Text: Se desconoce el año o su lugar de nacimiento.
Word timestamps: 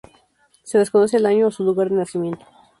Se 0.63 0.79
desconoce 0.79 1.17
el 1.17 1.27
año 1.27 1.45
o 1.45 1.51
su 1.51 1.63
lugar 1.63 1.89
de 1.91 1.97
nacimiento. 1.97 2.43